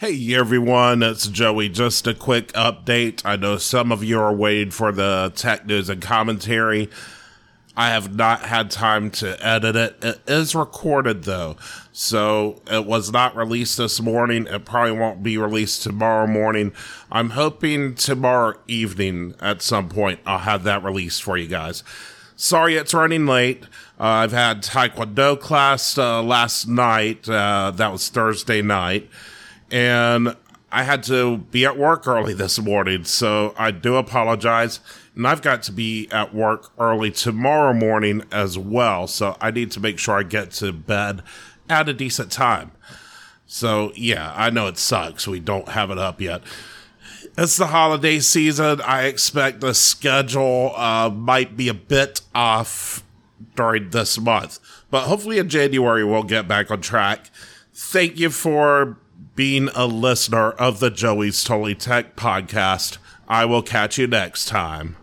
[0.00, 1.68] Hey everyone, it's Joey.
[1.68, 3.20] Just a quick update.
[3.24, 6.88] I know some of you are waiting for the tech news and commentary.
[7.76, 9.96] I have not had time to edit it.
[10.04, 11.56] It is recorded though,
[11.90, 14.46] so it was not released this morning.
[14.46, 16.72] It probably won't be released tomorrow morning.
[17.10, 21.82] I'm hoping tomorrow evening at some point I'll have that released for you guys.
[22.36, 23.64] Sorry it's running late.
[23.98, 27.28] Uh, I've had Taekwondo class uh, last night.
[27.28, 29.10] Uh, that was Thursday night
[29.70, 30.36] and
[30.70, 34.80] I had to be at work early this morning, so I do apologize.
[35.14, 39.70] And I've got to be at work early tomorrow morning as well, so I need
[39.72, 41.22] to make sure I get to bed
[41.68, 42.72] at a decent time.
[43.46, 45.26] So, yeah, I know it sucks.
[45.26, 46.42] We don't have it up yet.
[47.36, 48.80] It's the holiday season.
[48.82, 53.02] I expect the schedule uh, might be a bit off
[53.56, 54.58] during this month,
[54.90, 57.30] but hopefully in January we'll get back on track.
[57.72, 58.98] Thank you for
[59.38, 62.98] being a listener of the Joey's Totally Tech podcast.
[63.28, 64.96] I will catch you next time.